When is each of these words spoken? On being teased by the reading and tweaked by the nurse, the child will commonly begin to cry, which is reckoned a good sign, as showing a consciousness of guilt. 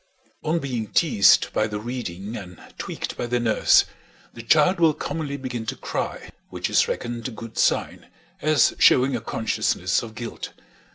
On 0.43 0.57
being 0.57 0.87
teased 0.87 1.53
by 1.53 1.67
the 1.67 1.79
reading 1.79 2.35
and 2.35 2.59
tweaked 2.79 3.15
by 3.15 3.27
the 3.27 3.39
nurse, 3.39 3.85
the 4.33 4.41
child 4.41 4.79
will 4.79 4.95
commonly 4.95 5.37
begin 5.37 5.67
to 5.67 5.75
cry, 5.75 6.31
which 6.49 6.71
is 6.71 6.87
reckoned 6.87 7.27
a 7.27 7.29
good 7.29 7.55
sign, 7.55 8.07
as 8.41 8.73
showing 8.79 9.15
a 9.15 9.21
consciousness 9.21 10.01
of 10.01 10.15
guilt. 10.15 10.53